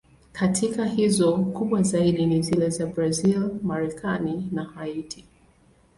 Katika 0.31 0.85
hizo, 0.85 1.37
kubwa 1.37 1.81
zaidi 1.83 2.25
ni 2.25 2.41
zile 2.41 2.69
za 2.69 2.85
Brazil, 2.85 3.51
Marekani 3.63 4.49
na 4.51 4.63
Haiti. 4.63 5.25